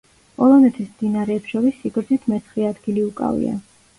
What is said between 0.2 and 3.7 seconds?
პოლონეთის მდინარეებს შორის სიგრძით მეცხრე ადგილი უკავია.